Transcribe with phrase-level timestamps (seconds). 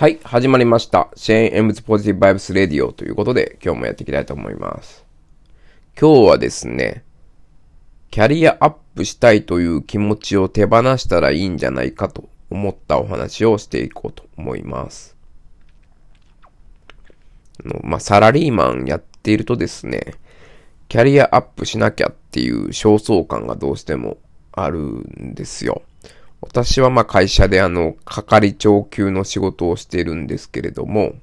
[0.00, 1.10] はい、始まりました。
[1.14, 5.04] シェーン・エムズ・ポジティブ・バイブス・レディオということで、今日もやっていきたいと思います。
[5.94, 7.04] 今日はですね、
[8.10, 15.18] キャリアアップしたいという気持ちを手放したらいいんじゃないかと思ったお話をしていこうと思います。
[17.62, 20.14] あのまあ、サラリーマンやっているとですね、
[20.88, 24.16] キャリアアップしなきゃっていう焦燥感がどうしても
[24.52, 25.82] あるんですよ。
[26.40, 31.14] 私はまあ会社であの、係長級の仕事をしているんですけれども、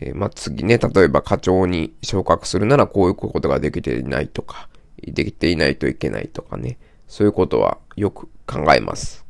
[0.00, 4.68] えー、まあ次ね、例えば課長に昇格するならこういうことができていないとか、
[5.02, 9.24] できていないといけないとかね、そういうことはよく考えます。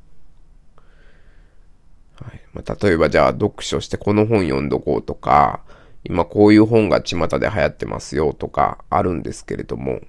[2.20, 5.62] はいまあ、例えばじゃあ読書してこの本読んどこうとか、
[6.04, 10.00] 今こういう本が巷で流行ってますよとかあるんですけれども、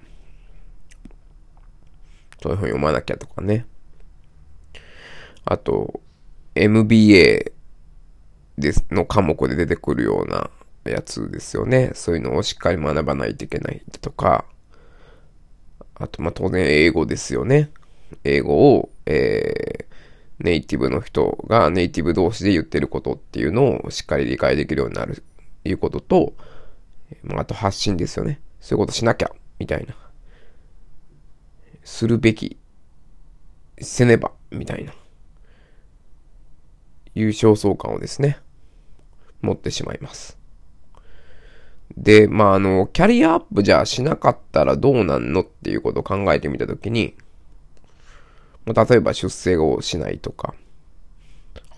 [2.42, 3.66] そういう本読まなきゃとかね。
[5.44, 6.00] あと、
[6.54, 7.52] MBA
[8.58, 10.50] ですの科目で出てくるような
[10.84, 11.90] やつですよね。
[11.94, 14.44] そういうのをしっかり学ばないといけないとか、
[15.94, 17.70] あと、ま、当然英語ですよね。
[18.24, 25.22] 英語を、えー、ネイティブの人がネイティブ同士で言ってることっていうのをしっかり理解できるようになる、
[25.64, 26.34] いうことと、
[27.22, 28.40] まあ、あと発信ですよね。
[28.60, 29.94] そういうことしなきゃ、みたいな。
[31.84, 32.56] するべき、
[33.80, 34.92] せねば、みたいな。
[37.14, 38.38] いう焦燥感をですね、
[39.42, 40.38] 持ってしまいます。
[41.96, 47.14] で、まあ、あの、キャリアアップじゃしなかったらどうなんのっていうことを考えてみたときに、
[48.64, 50.54] ま、例えば出世をしないとか、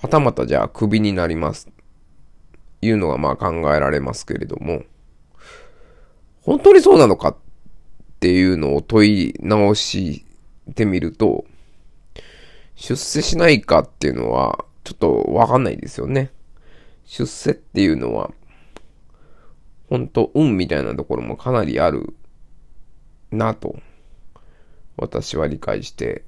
[0.00, 1.68] はたまたじゃあクビになります。
[2.82, 4.84] いうのがまあ考えられますけれども、
[6.42, 7.36] 本当にそうなのかっ
[8.20, 10.24] ていうのを問い直し
[10.74, 11.44] てみると、
[12.76, 16.30] 出世しないかっていうのは、ちょっとわかんないですよね。
[17.04, 18.30] 出世っていうのは、
[19.90, 22.14] ほんと運みたいなところもかなりある
[23.32, 23.80] なと、
[24.96, 26.25] 私は理解して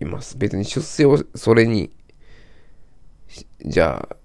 [0.00, 0.38] います。
[0.38, 1.90] 別に出世をそれに、
[3.66, 4.16] じゃあ、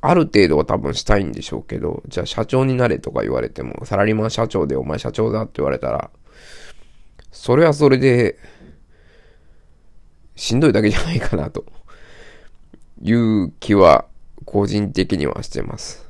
[0.00, 6.10] ある程度は多分したいんでしょうけど、じゃあ社長になれとか言われても、サラリーマン社長でお前社長だって言われたら、
[7.30, 8.40] それはそれで、
[10.34, 11.64] しんどいだけじゃないかなと。
[13.04, 14.06] いう気は
[14.46, 16.04] 個人的にはしてます。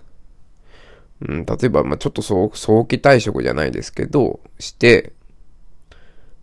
[1.20, 2.48] うん、例えば、まあ、ちょっと早
[2.86, 5.12] 期退職じゃないですけど、して、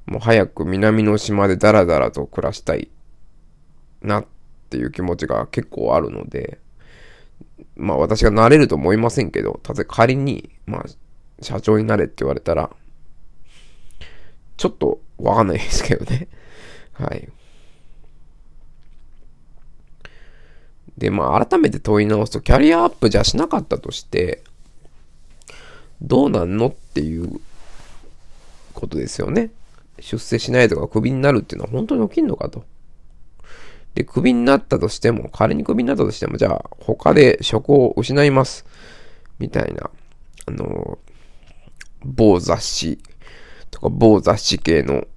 [0.06, 2.90] もう早く南の島でダラダラと暮らしたい
[4.02, 4.26] なっ
[4.70, 6.60] ていう気持ちが結構あるので、
[7.78, 10.86] まあ私がなれると思いませんけど、たとえ仮に、まあ、
[11.42, 12.70] 社長になれって言われたら、
[14.58, 16.28] ちょっとわかんないですけどね。
[16.94, 17.30] はい。
[21.02, 24.44] で、まあ、改めて問い直すと、キャリアアップじゃしなかったとして、
[26.00, 27.42] どうなんのっていう
[28.76, 29.50] ことですよね。
[30.00, 32.66] 出世しないとかクビになるっていうのは本当に起きんのかと。
[33.96, 38.68] で、クビになったとしても、仮にクビになったとしても、じゃあ、他で職を失います。
[39.40, 39.90] みたいな、
[40.46, 41.00] あの、
[42.06, 43.00] 某雑誌
[43.72, 45.08] とか、某雑誌系の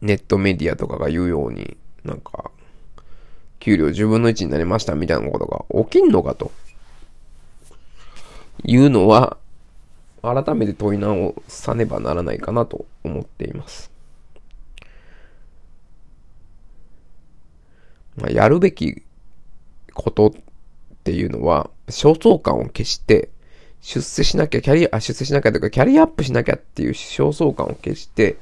[0.00, 2.52] ネットメディアとかが言うように、なんか、
[3.60, 6.50] 給料10分の1になりましたみたいなことが起きんのかと。
[8.62, 9.36] いうのは、
[10.22, 13.90] 改めて問い直さねばならないかなと思っています。
[18.16, 19.02] まあ、やるべき
[19.92, 20.32] ことっ
[21.04, 23.28] ていうのは、焦燥感を消して、
[23.82, 28.36] 出世しなきゃ、キャリア、出世しなきゃというか、キャリアアップしなきゃっていう焦燥感を消して、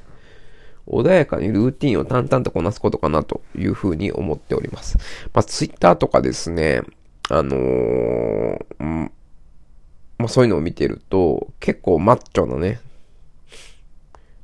[0.86, 4.98] 穏やかにルーティンを淡々とこなすことかなというふうに思っております。
[5.32, 6.82] まあ、ツイッターとかですね、
[7.30, 9.10] あのー、
[10.18, 12.80] まあ、そういうのを見てると、結構マッチョなね、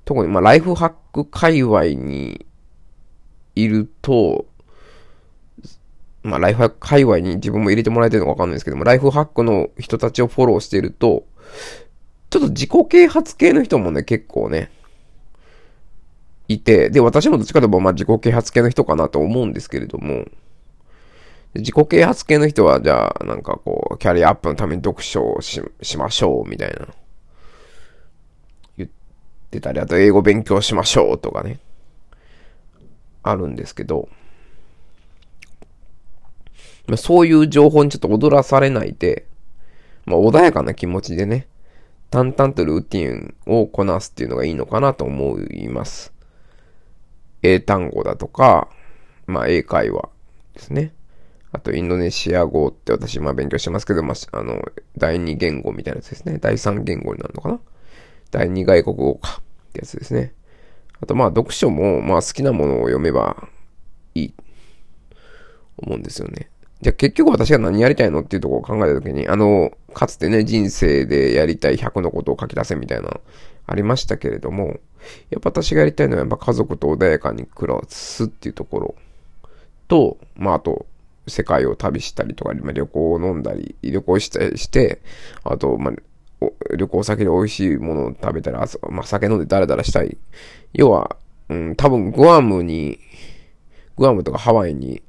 [0.04, 2.46] 特にまあライフハック界隈に
[3.54, 4.46] いると、
[6.22, 11.26] まあライフハック界隈に自分も入れてもらえてるのかわかんないですけども、ライフハックの人たちをフォローしていると、
[12.30, 14.70] ちょっと自己啓発系の人もね、結構ね、
[16.48, 20.24] いて、で、私もどっちかというと、まあ、自己啓発系の人かなと思うんですけれども、
[21.54, 26.88] 自己啓発系の人は、じゃあ、なんかこう、キャリアアップのために読書をししましょう、みたいな。
[28.76, 28.90] 言っ
[29.50, 31.60] てたり、あと英語勉強しましょう、とかね。
[33.22, 34.08] あるんですけど、
[36.86, 39.26] まあ、そういう情報にちょっと踊らされないで、
[40.06, 41.46] まあ、穏やかな気持ちでね、
[42.10, 46.17] 淡々とルーティンをこなすっていうのがいいのかなと思います。
[47.42, 48.68] 英単語だとか、
[49.26, 50.08] まあ、英会話
[50.54, 50.92] ですね。
[51.52, 54.62] あと、インドネシア語って私まあ勉強してますけど、まあ、あの、
[54.96, 56.38] 第二言語みたいなやつですね。
[56.38, 57.60] 第三言語になるのかな
[58.30, 60.34] 第二外国語かってやつですね。
[61.00, 63.48] あと、まあ、読書も、まあ、好きなものを読めば
[64.14, 64.34] いい、
[65.78, 66.50] 思うんですよね。
[66.80, 73.20] じゃあ結局私が何やりたいのっていうところを考えたときに、あの、かつてね、人生でやりたい100のことを書き出せみたいな、
[73.66, 74.78] ありましたけれども、
[75.30, 78.94] やっぱ私がやりたいのはやっぱ家族と穏やかに暮らすっていうところ
[79.88, 80.86] と、まああと、
[81.26, 85.00] 世界を旅したりとか、旅行を飲んだり、旅行したして、
[85.44, 86.46] あと、まあ、
[86.76, 90.16] 旅行先で美味しいものを食べたら、まあ、酒飲んでダラダラしたい。
[90.72, 91.16] 要は、
[91.48, 93.00] うん、多分グアムに、
[93.96, 95.02] グアムとかハワイに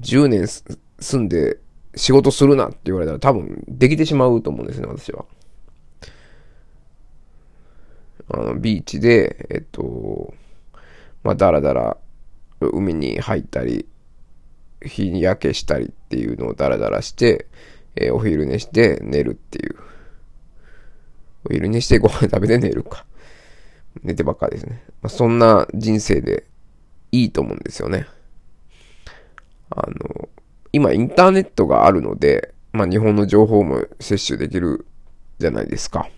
[0.00, 1.58] 10年住んで
[1.94, 5.24] 仕事するなって言われたら多分できてしまうと思うんですね、私は。
[8.28, 10.32] あの、ビーチで、えっと、
[11.22, 11.96] まあ、だらだら
[12.60, 13.86] 海に入ったり、
[14.80, 17.46] 日焼けしたりっていうのをダラダラして、
[17.94, 19.76] えー、お昼寝して寝るっていう。
[21.44, 23.04] お昼寝してご飯 食べて寝るか。
[24.02, 24.82] 寝てばっかですね。
[25.02, 26.46] まあ、そんな人生で
[27.12, 28.06] いいと思うんですよね。
[29.76, 30.28] あの、
[30.72, 34.86] 今インターネットがあるので、まあ日本の情報も摂取できる
[35.38, 36.00] じゃないですか。
[36.00, 36.10] だか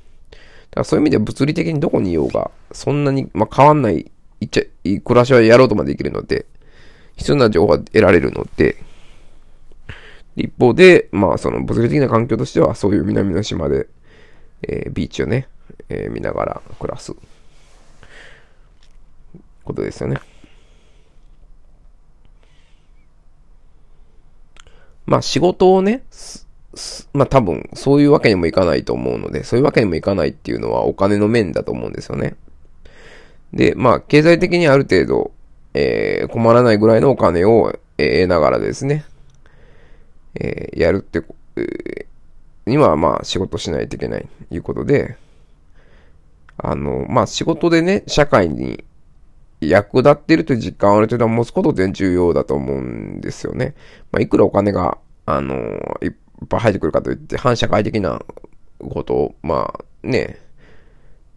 [0.81, 4.11] らそういう意味では物理的にどこにいようが、そんなに、まあ変わんない、
[4.41, 4.63] いっちゃ、
[5.01, 6.47] 暮らしはやろうとまでできるので、
[7.17, 8.77] 必要な情報が得られるので、
[10.37, 13.87] 一方で、まあその物理的な環境としては、そういう南の島で、
[14.63, 15.49] えー、ビーチをね、
[15.89, 17.15] えー、見ながら暮らす
[19.65, 20.19] ことですよね。
[25.07, 26.03] まあ仕事をね、
[27.13, 32.37] まあ多分そういうわけにもいかないと思うので、そういうわけにもいかないっていうのはお金の面だと思うんですよね。
[33.53, 35.33] で、まあ経済的にある程度、
[35.75, 39.05] えー、困らないぐらいのお金を、得ながらですね、
[40.35, 41.23] えー、やるって、
[41.57, 45.17] えー、にはまあ仕事しないといけないということで、
[46.57, 48.85] あの、まあ仕事でね、社会に
[49.69, 53.75] 役立っているという実感をある程度持つことって重要だと思うんですよね。
[54.13, 55.55] まあ、いくらお金が、あの、
[56.03, 56.13] いっ
[56.49, 58.23] ぱい入ってくるかといって、反社会的な
[58.79, 60.39] ことを、まあ、ね、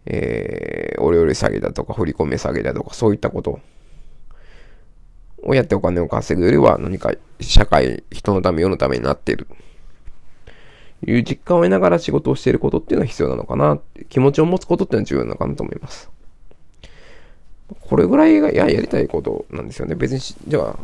[0.05, 3.59] えー、お料理詐欺だとか、振り込め詐欺だとか、そういったこと
[5.43, 9.47] をやってお金を稼ぐよりは、何か社会、人のため、世のためになっている。
[11.05, 13.79] いう実感を得ながら仕事をしていることっていうのは必要なのかな。
[14.09, 16.09] 気持ちを持つことっていうのは重要なのかなと思います。
[17.81, 19.95] これぐらいが、や、やりたいことなんですよね。
[19.95, 20.75] 別にじゃあ、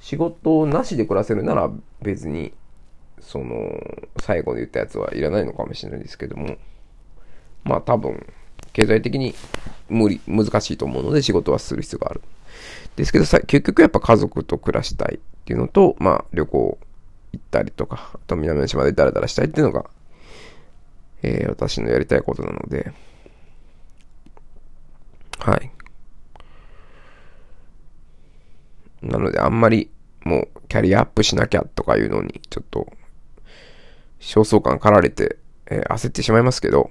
[0.00, 1.70] 仕事なしで暮らせるなら
[2.02, 2.52] 別に、
[3.20, 3.80] その、
[4.18, 6.56] 最後で言ったやつはいらないのかもしれないですけども、
[7.64, 8.24] まあ多分、
[8.72, 9.34] 経済的に
[9.88, 12.22] 無理、難しいと思うので仕事はする必要がある。
[12.94, 16.78] ですけどさ、結局やっぱ家族と暮らしたいっていうのと、まあ旅行
[17.32, 19.86] 行ったりとか、あと南の島でダラダラしたいっていうのが、
[21.22, 22.92] えー、私のやりたいことなので、
[25.46, 25.70] はい。
[29.00, 29.92] なので、あんまり、
[30.24, 32.88] もう、キャリアアップしなきゃとかいうのに、ちょっと、
[34.18, 36.90] 焦燥感かられて、えー、焦ってしまいますけど、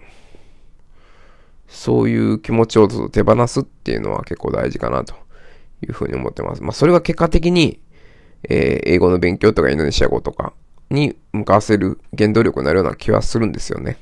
[1.67, 5.15] そういう気持ちを手放すっていうのは結構大事かなと
[5.81, 6.63] いうふうに思ってます。
[6.63, 7.81] まあ、それが結果的に、
[8.43, 10.53] えー、英語の勉強とかインドネシア語とか
[10.89, 13.97] に向かわせる原動力になるような気はするんですよね。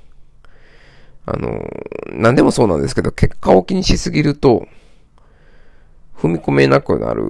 [1.26, 1.62] あの、
[2.12, 4.68] 何でもそうなんですけど、結果を気にしすぎると、
[6.18, 7.26] 踏み込めなくなる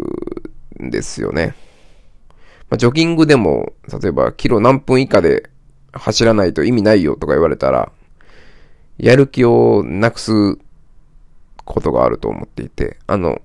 [0.81, 1.55] んですよね。
[2.69, 5.49] まあ、ジョギングでも、例えば、キロ何分以下で
[5.91, 7.91] 走らないと意味ないよとか言われたら、
[8.97, 10.57] やる気をなくす
[11.65, 13.41] ことがあると思っていて、あの、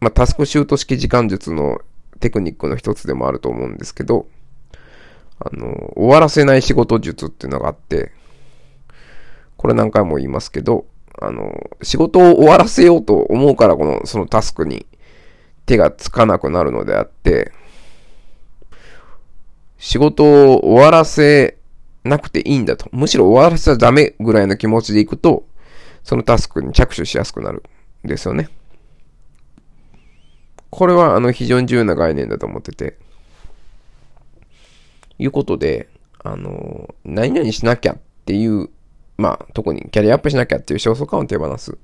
[0.00, 1.80] まあ、タスクシュート式時間術の
[2.20, 4.26] テクニックの一つでもあると思うんですけど、
[5.38, 8.12] あの、終わらせない仕事術っていうのがあって、
[9.60, 10.86] これ何回も言いますけど、
[11.20, 11.52] あの、
[11.82, 14.86] 仕事を終わらせようと思うからこの、そのタスクに
[15.66, 17.52] 手がつかなくなるのであって、
[19.76, 20.24] 仕事
[20.54, 21.58] を終わらせ
[22.04, 22.88] なくていいんだと。
[22.92, 25.44] むしろ終わらせちゃダメぐらいの気持ちでいくと、
[26.04, 27.62] そのタスクに着手しやすくなる
[28.06, 28.48] んですよね。
[30.70, 32.96] これはあの非常に重要な概念だと思ってて。
[35.18, 35.86] いうことで、
[36.24, 38.70] あの、何々しなきゃっていう
[39.20, 41.78] まあ、特にキャリアアップしなきゃっていう焦燥感を手放す。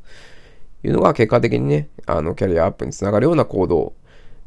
[0.85, 3.95] いうのが結果的にね、あの、キャリアアップにつながるような行動、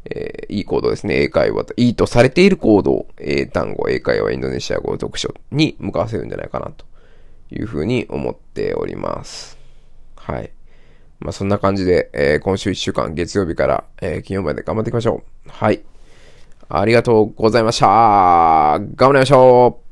[0.06, 1.24] えー、いい行動ですね。
[1.24, 6.86] 英会話と、いいとされている行動、英単語、英会話、インドネシア語、読書に向かわせるんじゃないかなと
[7.52, 9.58] いうふうに思っております。
[10.16, 10.52] はい。
[11.20, 15.50] まあそんな感じで、えー今週1週間月曜日から、えー金曜日まで頑張っていきましょう。
[15.50, 15.82] はい。
[16.70, 17.86] ありがとうございました。
[17.86, 19.89] 頑張りましょう